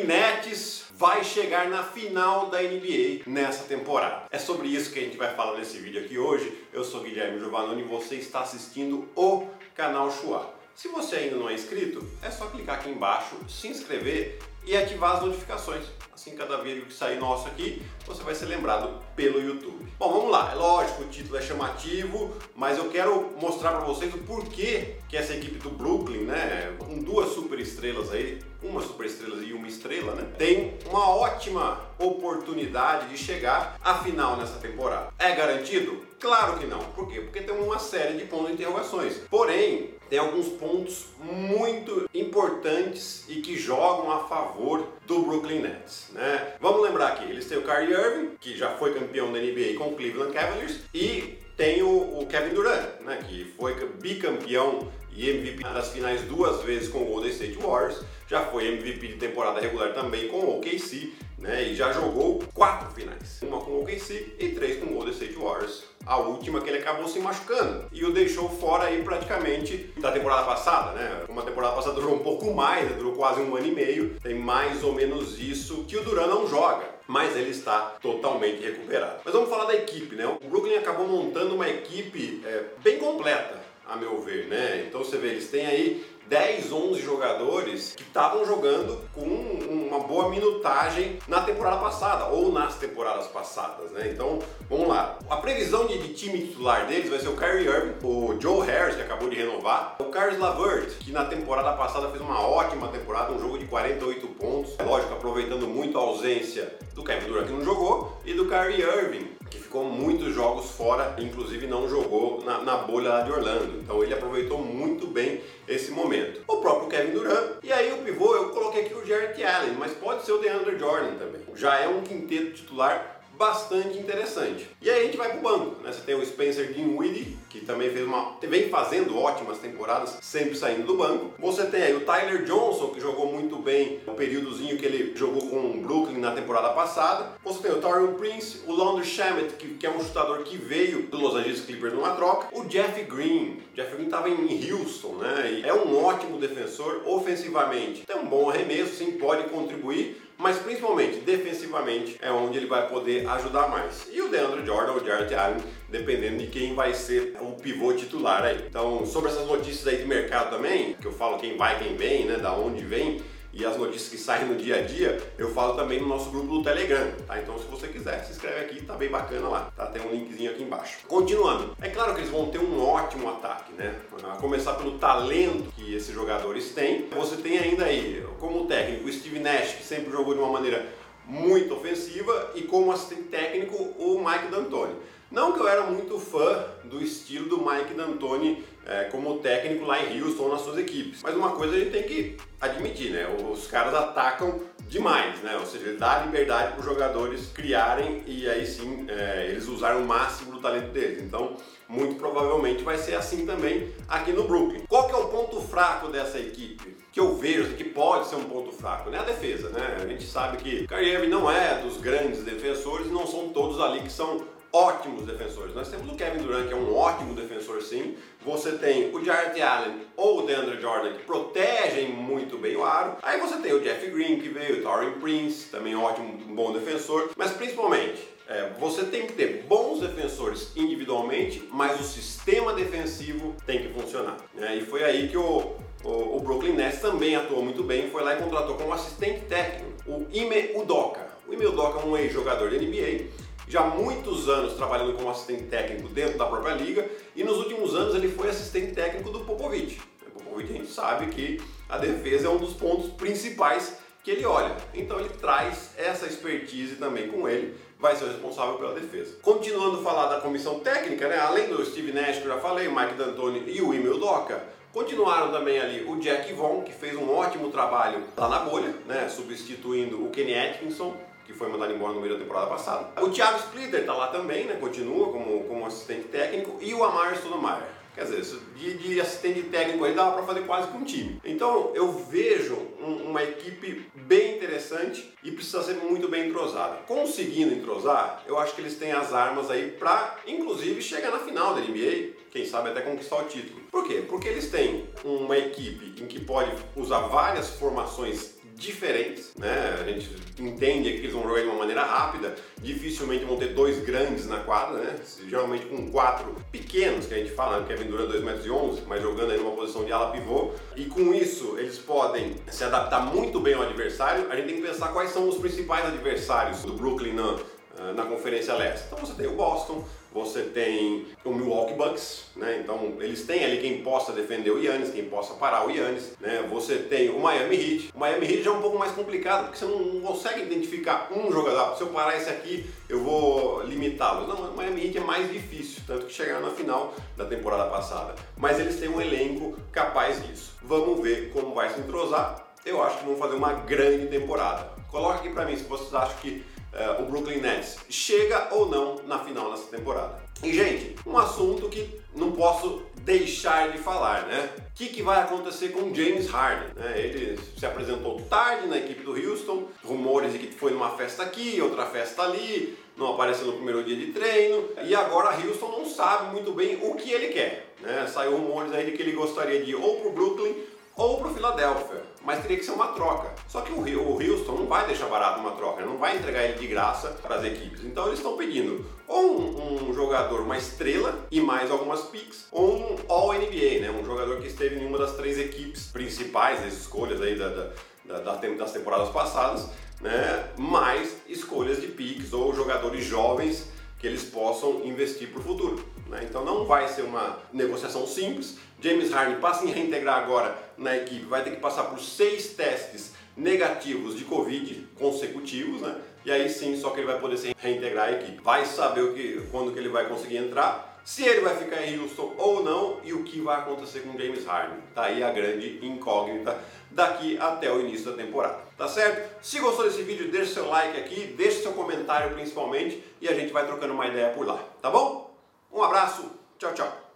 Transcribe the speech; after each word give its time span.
Brooklyn 0.00 0.06
Nets 0.06 0.84
vai 0.96 1.22
chegar 1.22 1.68
na 1.68 1.82
final 1.82 2.46
da 2.46 2.60
NBA 2.62 3.22
nessa 3.26 3.64
temporada. 3.64 4.24
É 4.30 4.38
sobre 4.38 4.68
isso 4.68 4.92
que 4.92 4.98
a 4.98 5.02
gente 5.02 5.16
vai 5.16 5.34
falar 5.34 5.58
nesse 5.58 5.78
vídeo 5.78 6.02
aqui 6.02 6.18
hoje. 6.18 6.52
Eu 6.72 6.84
sou 6.84 7.02
Guilherme 7.02 7.38
Giovanoni 7.38 7.82
e 7.82 7.84
você 7.84 8.16
está 8.16 8.40
assistindo 8.40 9.08
o 9.14 9.46
canal 9.74 10.10
Chua. 10.10 10.54
Se 10.74 10.88
você 10.88 11.16
ainda 11.16 11.36
não 11.36 11.50
é 11.50 11.54
inscrito, 11.54 12.04
é 12.22 12.30
só 12.30 12.46
clicar 12.46 12.76
aqui 12.76 12.88
embaixo, 12.88 13.36
se 13.48 13.68
inscrever 13.68 14.38
e 14.64 14.76
ativar 14.76 15.16
as 15.16 15.22
notificações. 15.22 15.84
Assim, 16.14 16.36
cada 16.36 16.58
vídeo 16.58 16.86
que 16.86 16.92
sair 16.92 17.18
nosso 17.18 17.48
aqui, 17.48 17.82
você 18.06 18.22
vai 18.22 18.34
ser 18.34 18.46
lembrado 18.46 19.02
pelo 19.16 19.40
YouTube. 19.40 19.86
Bom, 19.98 20.12
vamos 20.12 20.30
lá. 20.30 20.52
É 20.52 20.54
lógico, 20.54 21.02
o 21.02 21.08
título 21.08 21.36
é 21.36 21.42
chamativo, 21.42 22.34
mas 22.54 22.78
eu 22.78 22.88
quero 22.90 23.32
mostrar 23.38 23.72
para 23.72 23.80
vocês 23.80 24.12
o 24.14 24.18
porquê 24.18 24.96
que 25.08 25.16
essa 25.16 25.34
equipe 25.34 25.58
do 25.58 25.70
Brooklyn, 25.70 26.24
né, 26.24 26.74
com 26.78 26.98
duas 26.98 27.34
super 27.34 27.58
estrelas 27.58 28.10
aí, 28.12 28.38
uma 28.62 28.82
super 28.82 29.06
estrela 29.06 29.42
e 29.42 29.52
uma 29.52 29.66
estrela, 29.66 30.14
né, 30.14 30.26
tem 30.36 30.78
uma 30.86 31.08
ótima 31.08 31.80
oportunidade 31.98 33.08
de 33.08 33.18
chegar 33.18 33.78
à 33.82 34.02
final 34.02 34.36
nessa 34.36 34.58
temporada. 34.58 35.08
É 35.18 35.34
garantido? 35.34 36.10
Claro 36.18 36.58
que 36.58 36.66
não. 36.66 36.78
Por 36.78 37.08
quê? 37.08 37.20
Porque 37.20 37.40
tem 37.40 37.56
uma 37.56 37.78
série 37.78 38.18
de 38.18 38.26
pontos 38.26 38.48
de 38.48 38.52
interrogações. 38.54 39.14
Porém, 39.30 39.94
tem 40.10 40.18
alguns 40.18 40.48
pontos 40.48 41.06
muito 41.18 42.08
importantes 42.12 43.24
e 43.28 43.40
que 43.40 43.56
jogam 43.56 44.10
a 44.10 44.24
favor 44.24 44.86
do 45.06 45.20
Brooklyn 45.20 45.60
Nets. 45.60 46.08
Né? 46.12 46.54
Vamos 46.60 46.82
lembrar 46.82 47.08
aqui, 47.08 47.24
eles 47.24 47.46
têm 47.46 47.58
o 47.58 47.62
Kyrie 47.62 47.94
Irving, 47.94 48.30
que 48.38 48.56
já 48.56 48.70
foi 48.76 48.92
campeão 48.92 49.32
da 49.32 49.38
NBA 49.38 49.78
com 49.78 49.88
o 49.88 49.96
Cleveland 49.96 50.32
Cavaliers, 50.32 50.80
e 50.92 51.38
tem 51.60 51.82
o, 51.82 52.18
o 52.18 52.26
Kevin 52.26 52.54
Durant, 52.54 52.88
né, 53.02 53.18
que 53.28 53.44
foi 53.58 53.74
bicampeão 54.00 54.88
e 55.14 55.28
MVP 55.28 55.62
das 55.62 55.90
finais 55.90 56.22
duas 56.22 56.62
vezes 56.62 56.88
com 56.88 57.02
o 57.02 57.04
Golden 57.04 57.30
State 57.30 57.58
Warriors, 57.58 58.02
já 58.26 58.46
foi 58.46 58.68
MVP 58.68 59.08
de 59.08 59.14
temporada 59.16 59.60
regular 59.60 59.92
também 59.92 60.28
com 60.28 60.38
o 60.38 60.56
OKC, 60.56 61.12
né, 61.36 61.64
e 61.64 61.74
já 61.74 61.92
jogou 61.92 62.42
quatro 62.54 62.90
finais, 62.92 63.40
uma 63.42 63.60
com 63.60 63.72
o 63.72 63.82
OKC 63.82 64.36
e 64.38 64.48
três 64.52 64.78
com 64.78 64.86
o 64.86 64.94
Golden 64.94 65.12
State 65.12 65.34
Warriors. 65.34 65.84
A 66.06 66.16
última 66.16 66.60
que 66.60 66.68
ele 66.68 66.78
acabou 66.78 67.06
se 67.06 67.18
machucando 67.20 67.84
e 67.92 68.04
o 68.04 68.12
deixou 68.12 68.48
fora 68.48 68.84
aí 68.84 69.02
praticamente 69.02 69.92
da 69.98 70.10
temporada 70.10 70.44
passada, 70.44 70.92
né? 70.92 71.24
Uma 71.28 71.42
temporada 71.42 71.74
passada 71.74 71.94
durou 71.94 72.16
um 72.16 72.20
pouco 72.20 72.52
mais, 72.52 72.90
durou 72.96 73.12
quase 73.12 73.40
um 73.40 73.54
ano 73.54 73.66
e 73.66 73.70
meio, 73.70 74.16
tem 74.20 74.34
mais 74.34 74.82
ou 74.82 74.94
menos 74.94 75.38
isso 75.38 75.84
que 75.84 75.96
o 75.96 76.02
Duran 76.02 76.26
não 76.26 76.46
joga 76.46 77.00
mas 77.10 77.34
ele 77.36 77.50
está 77.50 77.96
totalmente 78.00 78.62
recuperado. 78.62 79.20
Mas 79.24 79.34
vamos 79.34 79.50
falar 79.50 79.64
da 79.64 79.74
equipe, 79.74 80.14
né? 80.14 80.26
O 80.26 80.48
Brooklyn 80.48 80.76
acabou 80.76 81.08
montando 81.08 81.56
uma 81.56 81.68
equipe 81.68 82.40
é, 82.46 82.66
bem 82.84 82.98
completa, 82.98 83.60
a 83.84 83.96
meu 83.96 84.20
ver, 84.20 84.46
né? 84.46 84.84
Então 84.86 85.02
você 85.02 85.18
vê, 85.18 85.30
eles 85.30 85.50
têm 85.50 85.66
aí 85.66 86.06
10, 86.28 86.70
11 86.70 87.02
jogadores 87.02 87.96
que 87.96 88.04
estavam 88.04 88.46
jogando 88.46 89.02
com 89.12 89.24
uma 89.24 89.98
boa 89.98 90.28
minutagem 90.28 91.18
na 91.26 91.40
temporada 91.40 91.78
passada 91.78 92.26
ou 92.26 92.52
nas 92.52 92.76
temporadas 92.76 93.19
passadas, 93.26 93.90
né? 93.92 94.10
Então, 94.12 94.38
vamos 94.68 94.88
lá. 94.88 95.18
A 95.28 95.36
previsão 95.36 95.86
de, 95.86 96.10
time 96.14 96.38
titular 96.38 96.86
deles 96.86 97.08
vai 97.08 97.18
ser 97.18 97.28
o 97.28 97.36
Kyrie 97.36 97.66
Irving, 97.66 97.94
o 98.02 98.36
Joe 98.40 98.66
Harris, 98.66 98.96
que 98.96 99.02
acabou 99.02 99.28
de 99.28 99.36
renovar, 99.36 99.96
o 99.98 100.04
Caris 100.04 100.38
LaVert, 100.38 100.90
que 100.98 101.12
na 101.12 101.24
temporada 101.24 101.72
passada 101.72 102.08
fez 102.08 102.20
uma 102.20 102.40
ótima 102.46 102.88
temporada, 102.88 103.32
um 103.32 103.40
jogo 103.40 103.58
de 103.58 103.66
48 103.66 104.26
pontos, 104.28 104.74
é 104.78 104.82
lógico, 104.82 105.14
aproveitando 105.14 105.66
muito 105.66 105.96
a 105.98 106.00
ausência 106.00 106.76
do 106.94 107.04
Kevin 107.04 107.26
Durant 107.28 107.46
que 107.46 107.52
não 107.52 107.64
jogou 107.64 108.20
e 108.24 108.34
do 108.34 108.46
Kyrie 108.46 108.82
Irving, 108.82 109.28
que 109.50 109.58
ficou 109.58 109.84
muitos 109.84 110.34
jogos 110.34 110.70
fora, 110.72 111.16
inclusive 111.18 111.66
não 111.66 111.88
jogou 111.88 112.42
na, 112.44 112.62
na, 112.62 112.76
bolha 112.78 113.08
lá 113.08 113.22
de 113.22 113.32
Orlando. 113.32 113.80
Então 113.82 114.02
ele 114.02 114.14
aproveitou 114.14 114.58
muito 114.58 115.06
bem 115.06 115.40
esse 115.66 115.90
momento. 115.90 116.42
O 116.46 116.58
próprio 116.58 116.88
Kevin 116.88 117.12
Durant. 117.12 117.56
E 117.62 117.72
aí 117.72 117.92
o 117.92 117.98
pivô, 117.98 118.34
eu 118.34 118.50
coloquei 118.50 118.82
aqui 118.82 118.94
o 118.94 119.04
Jarrett 119.04 119.42
Allen, 119.42 119.74
mas 119.78 119.92
pode 119.92 120.24
ser 120.24 120.32
o 120.32 120.38
DeAndre 120.38 120.78
Jordan 120.78 121.14
também. 121.14 121.40
Já 121.54 121.78
é 121.80 121.88
um 121.88 122.02
quinteto 122.02 122.52
titular 122.52 123.09
bastante 123.40 123.96
interessante. 123.96 124.68
E 124.82 124.90
aí 124.90 125.00
a 125.00 125.04
gente 125.06 125.16
vai 125.16 125.30
pro 125.30 125.40
banco, 125.40 125.82
né? 125.82 125.90
Você 125.90 126.02
tem 126.02 126.14
o 126.14 126.26
Spencer 126.26 126.74
Dinwiddie, 126.74 127.38
que 127.48 127.60
também 127.64 127.88
fez 127.88 128.06
uma 128.06 128.36
vem 128.42 128.68
fazendo 128.68 129.18
ótimas 129.18 129.56
temporadas, 129.56 130.18
sempre 130.20 130.54
saindo 130.54 130.86
do 130.86 130.98
banco. 130.98 131.32
Você 131.38 131.64
tem 131.64 131.82
aí 131.82 131.96
o 131.96 132.04
Tyler 132.04 132.44
Johnson, 132.44 132.88
que 132.88 133.00
jogou 133.00 133.29
bem 133.60 134.00
o 134.06 134.12
períodozinho 134.12 134.76
que 134.76 134.84
ele 134.84 135.16
jogou 135.16 135.48
com 135.48 135.70
o 135.70 135.80
Brooklyn 135.80 136.18
na 136.18 136.32
temporada 136.32 136.70
passada. 136.70 137.32
Você 137.44 137.62
tem 137.62 137.72
o 137.72 137.80
Taurean 137.80 138.14
Prince, 138.14 138.62
o 138.66 138.72
Launder 138.72 139.04
Shamet, 139.04 139.54
que, 139.54 139.74
que, 139.74 139.86
é 139.86 139.90
um 139.90 140.00
chutador 140.00 140.42
que 140.42 140.56
veio 140.56 141.02
do 141.02 141.18
Los 141.18 141.34
Angeles 141.34 141.60
Clippers 141.60 141.94
numa 141.94 142.14
troca. 142.14 142.48
O 142.52 142.64
Jeff 142.64 143.02
Green. 143.04 143.58
O 143.72 143.76
Jeff 143.76 143.94
Green 143.94 144.06
estava 144.06 144.28
em 144.28 144.72
Houston, 144.72 145.16
né? 145.16 145.60
E 145.60 145.68
é 145.68 145.74
um 145.74 146.02
ótimo 146.04 146.38
defensor 146.38 147.02
ofensivamente. 147.06 148.06
Tem 148.06 148.16
um 148.16 148.26
bom 148.26 148.50
arremesso, 148.50 148.96
sim, 148.96 149.12
pode 149.12 149.44
contribuir 149.44 150.20
mas 150.40 150.56
principalmente 150.58 151.20
defensivamente 151.20 152.18
é 152.20 152.32
onde 152.32 152.56
ele 152.56 152.66
vai 152.66 152.88
poder 152.88 153.28
ajudar 153.28 153.68
mais. 153.68 154.08
E 154.10 154.20
o 154.22 154.28
Deandre 154.28 154.64
Jordan, 154.64 154.92
o 154.94 155.04
Jarrett 155.04 155.34
Allen, 155.34 155.62
dependendo 155.88 156.38
de 156.38 156.46
quem 156.46 156.74
vai 156.74 156.94
ser 156.94 157.36
o 157.40 157.52
pivô 157.52 157.92
titular 157.92 158.42
aí. 158.42 158.64
Então, 158.68 159.04
sobre 159.04 159.30
essas 159.30 159.46
notícias 159.46 159.86
aí 159.86 159.98
de 159.98 160.06
mercado 160.06 160.50
também, 160.56 160.94
que 160.94 161.06
eu 161.06 161.12
falo 161.12 161.38
quem 161.38 161.56
vai, 161.56 161.78
quem 161.78 161.94
vem, 161.94 162.24
né, 162.24 162.38
da 162.38 162.54
onde 162.54 162.82
vem, 162.82 163.20
e 163.52 163.64
as 163.64 163.76
notícias 163.76 164.08
que 164.08 164.18
saem 164.18 164.46
no 164.46 164.56
dia 164.56 164.76
a 164.76 164.82
dia, 164.82 165.20
eu 165.36 165.52
falo 165.52 165.74
também 165.74 166.00
no 166.00 166.06
nosso 166.06 166.30
grupo 166.30 166.46
do 166.46 166.62
Telegram, 166.62 167.10
tá? 167.26 167.40
Então 167.40 167.58
se 167.58 167.66
você 167.66 167.88
quiser, 167.88 168.24
se 168.24 168.32
inscreve 168.32 168.60
aqui, 168.60 168.82
tá 168.84 168.94
bem 168.94 169.08
bacana 169.08 169.48
lá, 169.48 169.72
tá? 169.76 169.86
Tem 169.86 170.02
um 170.02 170.10
linkzinho 170.10 170.50
aqui 170.50 170.62
embaixo. 170.62 170.98
Continuando, 171.08 171.76
é 171.80 171.88
claro 171.88 172.14
que 172.14 172.20
eles 172.20 172.30
vão 172.30 172.50
ter 172.50 172.58
um 172.58 172.80
ótimo 172.86 173.28
ataque, 173.28 173.72
né? 173.72 173.94
A 174.22 174.36
começar 174.36 174.74
pelo 174.74 174.98
talento 174.98 175.72
que 175.74 175.94
esses 175.94 176.14
jogadores 176.14 176.70
têm. 176.70 177.08
Você 177.10 177.36
tem 177.36 177.58
ainda 177.58 177.84
aí, 177.84 178.24
como 178.38 178.66
técnico, 178.66 179.08
o 179.08 179.12
Steve 179.12 179.40
Nash, 179.40 179.74
que 179.74 179.84
sempre 179.84 180.10
jogou 180.12 180.34
de 180.34 180.40
uma 180.40 180.50
maneira 180.50 180.86
muito 181.26 181.74
ofensiva, 181.74 182.52
e 182.54 182.62
como 182.62 182.90
assistente 182.90 183.24
técnico, 183.24 183.76
o 183.76 184.18
Mike 184.18 184.48
D'Antoni. 184.48 184.94
Não 185.30 185.52
que 185.52 185.60
eu 185.60 185.68
era 185.68 185.82
muito 185.82 186.18
fã 186.18 186.66
do 186.84 187.00
estilo 187.00 187.48
do 187.48 187.58
Mike 187.58 187.94
D'Antoni 187.94 188.64
é, 188.84 189.04
como 189.04 189.38
técnico 189.38 189.84
lá 189.84 190.02
em 190.02 190.20
Houston 190.20 190.48
nas 190.48 190.62
suas 190.62 190.78
equipes, 190.78 191.22
mas 191.22 191.36
uma 191.36 191.52
coisa 191.52 191.76
a 191.76 191.78
gente 191.78 191.92
tem 191.92 192.02
que 192.02 192.36
admitir, 192.60 193.12
né? 193.12 193.28
Os 193.48 193.68
caras 193.68 193.94
atacam 193.94 194.60
demais, 194.88 195.40
né? 195.40 195.56
Ou 195.56 195.64
seja, 195.64 195.86
ele 195.86 195.98
dá 195.98 196.22
liberdade 196.24 196.72
para 196.72 196.80
os 196.80 196.84
jogadores 196.84 197.46
criarem 197.54 198.24
e 198.26 198.48
aí 198.48 198.66
sim 198.66 199.06
é, 199.08 199.46
eles 199.50 199.68
usarem 199.68 200.02
o 200.02 200.04
máximo 200.04 200.50
do 200.50 200.60
talento 200.60 200.90
deles. 200.90 201.22
Então, 201.22 201.56
muito 201.88 202.16
provavelmente 202.16 202.82
vai 202.82 202.98
ser 202.98 203.14
assim 203.14 203.46
também 203.46 203.92
aqui 204.08 204.32
no 204.32 204.48
Brooklyn. 204.48 204.84
Qual 204.88 205.06
que 205.06 205.14
é 205.14 205.18
o 205.18 205.28
ponto 205.28 205.60
fraco 205.60 206.08
dessa 206.08 206.40
equipe? 206.40 206.96
Que 207.12 207.20
eu 207.20 207.36
vejo 207.36 207.74
que 207.74 207.84
pode 207.84 208.26
ser 208.26 208.34
um 208.34 208.44
ponto 208.44 208.72
fraco, 208.72 209.10
né? 209.10 209.20
A 209.20 209.24
defesa, 209.24 209.68
né? 209.68 209.98
A 210.02 210.06
gente 210.06 210.24
sabe 210.24 210.56
que 210.56 210.88
Kyrie 210.88 211.28
não 211.28 211.48
é 211.48 211.80
dos 211.82 211.98
grandes 211.98 212.42
defensores, 212.42 213.10
não 213.12 213.28
são 213.28 213.50
todos 213.50 213.80
ali 213.80 214.00
que 214.00 214.10
são 214.10 214.44
ótimos 214.72 215.24
defensores. 215.24 215.74
Nós 215.74 215.88
temos 215.88 216.10
o 216.10 216.16
Kevin 216.16 216.42
Durant, 216.42 216.68
que 216.68 216.72
é 216.72 216.76
um 216.76 216.96
ótimo 216.96 217.34
defensor 217.34 217.82
sim. 217.82 218.16
Você 218.44 218.72
tem 218.72 219.14
o 219.14 219.24
Jarrett 219.24 219.60
Allen 219.60 220.02
ou 220.16 220.40
o 220.40 220.46
DeAndre 220.46 220.80
Jordan, 220.80 221.12
que 221.14 221.24
protegem 221.24 222.08
muito 222.08 222.56
bem 222.56 222.76
o 222.76 222.84
aro. 222.84 223.16
Aí 223.22 223.38
você 223.40 223.56
tem 223.56 223.72
o 223.72 223.80
Jeff 223.80 224.06
Green, 224.10 224.38
que 224.38 224.48
veio, 224.48 224.80
o 224.80 224.82
Taurean 224.82 225.12
Prince, 225.20 225.70
também 225.70 225.94
ótimo, 225.96 226.38
bom 226.54 226.72
defensor. 226.72 227.30
Mas 227.36 227.50
principalmente, 227.52 228.28
é, 228.50 228.70
você 228.80 229.04
tem 229.04 229.26
que 229.26 229.32
ter 229.32 229.64
bons 229.68 230.00
defensores 230.00 230.72
individualmente, 230.74 231.68
mas 231.70 232.00
o 232.00 232.02
sistema 232.02 232.72
defensivo 232.72 233.54
tem 233.64 233.80
que 233.80 233.92
funcionar. 233.92 234.38
Né? 234.54 234.76
E 234.76 234.80
foi 234.80 235.04
aí 235.04 235.28
que 235.28 235.36
o, 235.36 235.76
o, 236.02 236.36
o, 236.36 236.40
Brooklyn 236.40 236.72
Nets 236.72 237.00
também 237.00 237.36
atuou 237.36 237.62
muito 237.62 237.84
bem, 237.84 238.10
foi 238.10 238.24
lá 238.24 238.34
e 238.34 238.42
contratou 238.42 238.76
como 238.76 238.92
assistente 238.92 239.42
técnico 239.46 239.90
o 240.04 240.26
Ime 240.32 240.72
Udoka. 240.74 241.28
O 241.46 241.52
Ime 241.54 241.66
Udoka 241.66 242.00
é 242.00 242.04
um 242.04 242.16
ex-jogador 242.16 242.70
de 242.70 242.78
NBA 242.78 243.26
já 243.70 243.82
há 243.82 243.86
muitos 243.86 244.48
anos 244.48 244.74
trabalhando 244.74 245.14
como 245.14 245.30
assistente 245.30 245.62
técnico 245.64 246.08
dentro 246.08 246.36
da 246.36 246.44
própria 246.44 246.74
liga 246.74 247.08
e 247.36 247.44
nos 247.44 247.56
últimos 247.56 247.94
anos 247.94 248.16
ele 248.16 248.28
foi 248.28 248.48
assistente 248.48 248.92
técnico 248.92 249.30
do 249.30 249.40
Popovich. 249.40 250.00
O 250.26 250.30
Popovich 250.32 250.72
a 250.72 250.76
gente 250.76 250.90
sabe 250.90 251.28
que 251.28 251.62
a 251.88 251.96
defesa 251.96 252.48
é 252.48 252.50
um 252.50 252.58
dos 252.58 252.72
pontos 252.72 253.10
principais 253.10 253.96
que 254.24 254.32
ele 254.32 254.44
olha. 254.44 254.76
Então 254.92 255.20
ele 255.20 255.28
traz 255.28 255.90
essa 255.96 256.26
expertise 256.26 256.96
também 256.96 257.28
com 257.28 257.48
ele, 257.48 257.76
vai 257.96 258.16
ser 258.16 258.24
o 258.24 258.28
responsável 258.28 258.74
pela 258.74 258.92
defesa. 258.92 259.36
Continuando 259.40 260.00
a 260.00 260.02
falar 260.02 260.26
da 260.26 260.40
comissão 260.40 260.80
técnica, 260.80 261.28
né, 261.28 261.38
além 261.38 261.68
do 261.68 261.84
Steve 261.86 262.12
Nash 262.12 262.38
que 262.38 262.48
eu 262.48 262.54
já 262.54 262.58
falei, 262.58 262.88
o 262.88 262.94
Mike 262.94 263.14
D'Antoni 263.14 263.62
e 263.68 263.80
o 263.80 263.94
Emil 263.94 264.18
Doca, 264.18 264.64
continuaram 264.92 265.52
também 265.52 265.78
ali 265.78 266.04
o 266.04 266.18
Jack 266.18 266.52
Vaughn, 266.54 266.82
que 266.82 266.92
fez 266.92 267.14
um 267.16 267.30
ótimo 267.30 267.70
trabalho 267.70 268.24
lá 268.36 268.48
na 268.48 268.58
bolha, 268.58 268.92
né, 269.06 269.28
substituindo 269.28 270.24
o 270.24 270.30
Kenny 270.30 270.58
Atkinson, 270.58 271.16
que 271.50 271.58
foi 271.58 271.68
mandado 271.68 271.92
embora 271.92 272.14
no 272.14 272.20
meio 272.20 272.34
da 272.34 272.40
temporada 272.40 272.66
passada. 272.66 273.20
O 273.20 273.30
Thiago 273.30 273.58
Splitter 273.58 274.00
está 274.00 274.14
lá 274.14 274.28
também, 274.28 274.66
né? 274.66 274.76
Continua 274.80 275.32
como, 275.32 275.64
como 275.64 275.86
assistente 275.86 276.28
técnico. 276.28 276.78
E 276.80 276.94
o 276.94 277.04
Amar 277.04 277.34
Stoudemire. 277.36 278.00
Quer 278.14 278.24
dizer, 278.24 278.58
de, 278.74 278.98
de 278.98 279.20
assistente 279.20 279.62
técnico 279.62 280.04
aí 280.04 280.14
dava 280.14 280.32
para 280.32 280.42
fazer 280.42 280.66
quase 280.66 280.88
com 280.88 280.98
um 280.98 281.04
time. 281.04 281.40
Então 281.44 281.92
eu 281.94 282.10
vejo 282.12 282.76
um, 283.00 283.30
uma 283.30 283.42
equipe 283.42 284.10
bem 284.14 284.56
interessante 284.56 285.32
e 285.44 285.52
precisa 285.52 285.82
ser 285.82 285.94
muito 285.94 286.28
bem 286.28 286.48
entrosada. 286.48 286.96
Conseguindo 287.06 287.72
entrosar, 287.72 288.42
eu 288.46 288.58
acho 288.58 288.74
que 288.74 288.80
eles 288.80 288.96
têm 288.96 289.12
as 289.12 289.32
armas 289.32 289.70
aí 289.70 289.92
para, 289.92 290.38
inclusive, 290.46 291.00
chegar 291.00 291.30
na 291.30 291.38
final 291.38 291.74
da 291.74 291.80
NBA, 291.80 292.40
quem 292.50 292.66
sabe 292.66 292.90
até 292.90 293.00
conquistar 293.00 293.36
o 293.36 293.44
título. 293.44 293.80
Por 293.92 294.06
quê? 294.06 294.24
Porque 294.28 294.48
eles 294.48 294.68
têm 294.70 295.08
uma 295.24 295.56
equipe 295.56 296.20
em 296.20 296.26
que 296.26 296.40
pode 296.40 296.72
usar 296.96 297.20
várias 297.20 297.70
formações 297.70 298.59
diferentes, 298.80 299.52
né? 299.56 299.90
gente 300.06 300.30
entende 300.58 301.12
que 301.12 301.18
eles 301.18 301.32
vão 301.32 301.42
jogar 301.42 301.60
de 301.60 301.68
uma 301.68 301.78
maneira 301.78 302.02
rápida, 302.02 302.54
dificilmente 302.78 303.44
vão 303.44 303.56
ter 303.56 303.68
dois 303.68 304.02
grandes 304.02 304.46
na 304.46 304.60
quadra, 304.60 304.98
né? 304.98 305.16
Geralmente 305.46 305.86
com 305.86 306.10
quatro 306.10 306.56
pequenos, 306.72 307.26
que 307.26 307.34
a 307.34 307.36
gente 307.36 307.52
fala, 307.52 307.80
né? 307.80 307.86
Kevin 307.86 308.10
Durant 308.10 308.30
2,11 308.30 308.42
metros, 308.42 309.00
mas 309.06 309.22
jogando 309.22 309.52
aí 309.52 309.58
numa 309.58 309.72
posição 309.72 310.04
de 310.04 310.12
ala 310.12 310.30
pivô. 310.32 310.72
E 310.96 311.04
com 311.06 311.34
isso, 311.34 311.76
eles 311.78 311.98
podem 311.98 312.56
se 312.70 312.84
adaptar 312.84 313.20
muito 313.20 313.60
bem 313.60 313.74
ao 313.74 313.82
adversário. 313.82 314.50
A 314.50 314.56
gente 314.56 314.66
tem 314.66 314.76
que 314.76 314.86
pensar 314.86 315.08
quais 315.08 315.30
são 315.30 315.48
os 315.48 315.58
principais 315.58 316.06
adversários 316.06 316.82
do 316.82 316.94
Brooklyn 316.94 317.34
na, 317.34 317.58
eh, 317.98 318.12
na 318.14 318.24
Conferência 318.24 318.74
Leste. 318.74 319.06
Então 319.06 319.18
você 319.18 319.34
tem 319.34 319.46
o 319.46 319.54
Boston, 319.54 320.04
você 320.32 320.62
tem 320.62 321.26
o 321.44 321.52
Milwaukee 321.52 321.94
Bucks, 321.94 322.44
né? 322.56 322.80
Então 322.82 323.14
eles 323.20 323.44
têm 323.44 323.64
ali 323.64 323.78
quem 323.78 324.02
possa 324.02 324.32
defender 324.32 324.70
o 324.70 324.82
Yannis, 324.82 325.10
quem 325.10 325.24
possa 325.24 325.54
parar 325.54 325.86
o 325.86 325.90
Yannis, 325.90 326.32
né? 326.40 326.66
Você 326.70 326.96
tem 326.96 327.30
o 327.30 327.40
Miami 327.40 327.76
Heat. 327.76 328.10
O 328.14 328.18
Miami 328.18 328.46
Heat 328.46 328.62
já 328.62 328.70
é 328.70 328.74
um 328.74 328.80
pouco 328.80 328.98
mais 328.98 329.12
complicado, 329.12 329.64
porque 329.64 329.78
você 329.78 329.84
não 329.86 330.20
consegue 330.20 330.62
identificar 330.62 331.28
um 331.32 331.50
jogador. 331.50 331.96
Se 331.96 332.02
eu 332.02 332.08
parar 332.08 332.36
esse 332.36 332.48
aqui, 332.48 332.88
eu 333.08 333.22
vou 333.22 333.82
limitá-lo. 333.82 334.46
Não, 334.46 334.70
o 334.70 334.76
Miami 334.76 335.06
Heat 335.06 335.18
é 335.18 335.20
mais 335.20 335.50
difícil, 335.50 336.02
tanto 336.06 336.26
que 336.26 336.32
chegaram 336.32 336.60
na 336.60 336.70
final 336.70 337.14
da 337.36 337.44
temporada 337.44 337.90
passada. 337.90 338.34
Mas 338.56 338.78
eles 338.78 338.98
têm 338.98 339.08
um 339.08 339.20
elenco 339.20 339.76
capaz 339.90 340.42
disso. 340.46 340.74
Vamos 340.82 341.20
ver 341.20 341.50
como 341.52 341.74
vai 341.74 341.90
se 341.90 342.00
entrosar. 342.00 342.66
Eu 342.84 343.02
acho 343.02 343.18
que 343.18 343.26
vão 343.26 343.36
fazer 343.36 343.56
uma 343.56 343.72
grande 343.72 344.26
temporada. 344.28 344.88
Coloca 345.10 345.40
aqui 345.40 345.50
para 345.50 345.66
mim 345.66 345.76
se 345.76 345.84
vocês 345.84 346.14
acham 346.14 346.36
que 346.38 346.64
uh, 346.94 347.22
o 347.22 347.26
Brooklyn 347.26 347.58
Nets 347.58 347.98
chega 348.08 348.68
ou 348.72 348.88
não 348.88 349.16
na 349.26 349.38
final 349.38 349.70
nessa 349.70 349.86
temporada. 349.94 350.40
E, 350.62 350.72
gente, 350.72 351.16
um 351.26 351.38
assunto 351.38 351.88
que 351.88 352.20
não 352.34 352.52
posso 352.52 353.02
deixar 353.22 353.90
de 353.90 353.98
falar, 353.98 354.46
né? 354.46 354.70
O 354.76 354.94
que, 354.94 355.06
que 355.06 355.22
vai 355.22 355.40
acontecer 355.40 355.88
com 355.88 356.14
James 356.14 356.48
Harden? 356.48 356.94
Né? 356.94 357.18
Ele 357.18 357.58
se 357.76 357.86
apresentou 357.86 358.40
tarde 358.42 358.86
na 358.86 358.98
equipe 358.98 359.22
do 359.22 359.32
Houston, 359.32 359.88
rumores 360.04 360.52
de 360.52 360.58
que 360.58 360.74
foi 360.74 360.92
numa 360.92 361.10
festa 361.16 361.42
aqui, 361.42 361.80
outra 361.80 362.04
festa 362.06 362.42
ali, 362.42 362.98
não 363.16 363.34
apareceu 363.34 363.66
no 363.66 363.72
primeiro 363.74 364.04
dia 364.04 364.16
de 364.16 364.32
treino, 364.32 364.88
e 365.02 365.14
agora 365.14 365.56
Houston 365.56 365.90
não 365.90 366.06
sabe 366.06 366.52
muito 366.52 366.72
bem 366.72 366.98
o 367.02 367.14
que 367.14 367.30
ele 367.30 367.48
quer. 367.48 367.94
Né? 368.00 368.26
Saiu 368.26 368.56
rumores 368.56 368.92
aí 368.92 369.06
de 369.06 369.12
que 369.12 369.22
ele 369.22 369.32
gostaria 369.32 369.82
de 369.82 369.92
ir 369.92 369.94
ou 369.94 370.20
pro 370.20 370.32
Brooklyn 370.32 370.74
ou 371.16 371.38
para 371.38 371.48
o 371.48 371.54
Philadelphia, 371.54 372.22
mas 372.42 372.62
teria 372.62 372.78
que 372.78 372.84
ser 372.84 372.92
uma 372.92 373.08
troca. 373.08 373.52
Só 373.68 373.82
que 373.82 373.92
o, 373.92 374.00
Houston 374.00 374.72
não 374.72 374.86
vai 374.86 375.06
deixar 375.06 375.26
barato 375.26 375.60
uma 375.60 375.72
troca, 375.72 376.04
não 376.04 376.16
vai 376.16 376.36
entregar 376.36 376.64
ele 376.64 376.78
de 376.78 376.86
graça 376.86 377.28
para 377.42 377.56
as 377.56 377.64
equipes. 377.64 378.04
Então 378.04 378.26
eles 378.26 378.38
estão 378.38 378.56
pedindo 378.56 379.04
ou 379.28 379.60
um, 379.60 380.10
um, 380.10 380.14
jogador, 380.14 380.60
uma 380.60 380.76
estrela 380.76 381.46
e 381.50 381.60
mais 381.60 381.90
algumas 381.90 382.22
picks, 382.22 382.66
ou 382.72 382.96
um 382.96 383.16
All-NBA, 383.28 384.00
né? 384.00 384.10
um 384.10 384.24
jogador 384.24 384.60
que 384.60 384.66
esteve 384.66 384.96
em 384.96 385.06
uma 385.06 385.18
das 385.18 385.36
três 385.36 385.58
equipes 385.58 386.06
principais, 386.06 386.80
das 386.80 386.94
escolhas 386.94 387.40
aí 387.40 387.56
da, 387.56 387.68
da, 387.68 388.40
da, 388.40 388.54
das 388.56 388.92
temporadas 388.92 389.28
passadas, 389.28 389.88
né? 390.20 390.70
mais 390.76 391.36
escolhas 391.48 392.00
de 392.00 392.08
picks 392.08 392.52
ou 392.52 392.74
jogadores 392.74 393.24
jovens 393.24 393.88
que 394.20 394.26
eles 394.26 394.44
possam 394.44 395.04
investir 395.04 395.48
para 395.48 395.60
o 395.60 395.64
futuro. 395.64 396.04
Né? 396.28 396.46
Então 396.48 396.64
não 396.64 396.84
vai 396.84 397.08
ser 397.08 397.22
uma 397.22 397.58
negociação 397.72 398.26
simples. 398.26 398.76
James 399.00 399.30
Harden 399.30 399.60
passa 399.60 399.84
em 399.84 399.90
reintegrar 399.90 400.42
agora 400.42 400.76
na 400.96 401.16
equipe, 401.16 401.46
vai 401.46 401.64
ter 401.64 401.70
que 401.70 401.80
passar 401.80 402.04
por 402.04 402.20
seis 402.20 402.74
testes 402.74 403.32
negativos 403.56 404.36
de 404.36 404.44
Covid 404.44 405.08
consecutivos, 405.18 406.02
né? 406.02 406.16
E 406.44 406.50
aí 406.50 406.68
sim, 406.70 406.98
só 406.98 407.10
que 407.10 407.20
ele 407.20 407.26
vai 407.26 407.38
poder 407.38 407.58
se 407.58 407.74
reintegrar 407.78 408.28
à 408.28 408.32
equipe. 408.32 408.62
Vai 408.62 408.86
saber 408.86 409.22
o 409.22 409.34
que, 409.34 409.62
quando 409.70 409.92
que 409.92 409.98
ele 409.98 410.08
vai 410.08 410.26
conseguir 410.26 410.58
entrar, 410.58 411.09
se 411.24 411.44
ele 411.44 411.60
vai 411.60 411.76
ficar 411.76 412.02
em 412.06 412.18
Houston 412.20 412.54
ou 412.56 412.82
não 412.82 413.20
e 413.22 413.32
o 413.32 413.44
que 413.44 413.60
vai 413.60 413.78
acontecer 413.78 414.20
com 414.20 414.38
James 414.38 414.64
Harden. 414.64 414.98
Tá 415.14 415.24
aí 415.24 415.42
a 415.42 415.50
grande 415.50 416.04
incógnita 416.04 416.78
daqui 417.10 417.58
até 417.58 417.90
o 417.92 418.00
início 418.00 418.30
da 418.30 418.36
temporada. 418.36 418.78
Tá 418.96 419.08
certo? 419.08 419.62
Se 419.62 419.78
gostou 419.78 420.04
desse 420.04 420.22
vídeo, 420.22 420.50
deixa 420.50 420.74
seu 420.74 420.88
like 420.88 421.18
aqui, 421.18 421.54
deixa 421.56 421.82
seu 421.82 421.92
comentário 421.92 422.54
principalmente 422.54 423.22
e 423.40 423.48
a 423.48 423.54
gente 423.54 423.72
vai 423.72 423.86
trocando 423.86 424.14
uma 424.14 424.26
ideia 424.26 424.50
por 424.50 424.66
lá, 424.66 424.78
tá 425.00 425.10
bom? 425.10 425.54
Um 425.92 426.02
abraço, 426.02 426.50
tchau, 426.78 426.92
tchau. 426.94 427.29